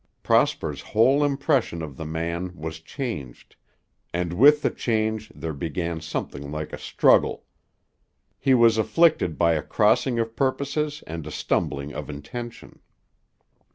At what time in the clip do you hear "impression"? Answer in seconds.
1.23-1.83